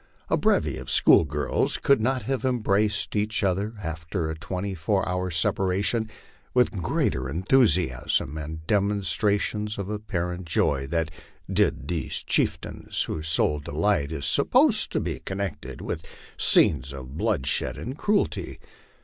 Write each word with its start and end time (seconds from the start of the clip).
A 0.29 0.35
bevy 0.35 0.77
of 0.77 0.89
school 0.89 1.25
girls 1.25 1.77
could 1.77 2.01
not 2.01 2.23
have 2.23 2.43
embraced 2.43 3.15
each 3.15 3.43
other, 3.43 3.75
after 3.83 4.31
a 4.31 4.35
twenty 4.35 4.73
four 4.73 5.07
hours' 5.07 5.37
separation, 5.37 6.09
with 6.55 6.81
greater 6.81 7.29
enthusiasm 7.29 8.35
and 8.35 8.65
demonstrations 8.65 9.77
of 9.77 9.91
apparent 9.91 10.45
joy 10.47 10.87
than 10.87 11.09
did 11.53 11.87
these 11.87 12.23
chieftains, 12.23 13.03
whose 13.03 13.27
sole 13.27 13.59
delight 13.59 14.11
is 14.11 14.25
supposed 14.25 14.91
to 14.93 14.99
be 14.99 15.19
connected 15.19 15.81
with 15.81 16.03
scenes 16.35 16.93
of 16.93 17.15
bloodshed 17.15 17.77
and 17.77 17.95
cruelty. 17.99 18.59